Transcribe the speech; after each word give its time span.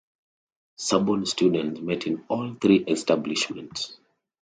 Sorbonne 0.79 1.27
students 1.27 1.79
met 1.79 2.07
in 2.07 2.25
all 2.27 2.55
three 2.55 2.79
establishments. 2.87 3.99